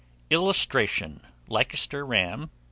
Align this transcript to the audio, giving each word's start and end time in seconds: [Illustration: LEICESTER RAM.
[Illustration: 0.31 1.21
LEICESTER 1.47 2.03
RAM. 2.03 2.49